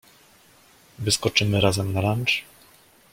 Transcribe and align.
Wyskoczymy 0.99 1.61
razem 1.61 1.93
na 1.93 2.01
lunch? 2.01 2.33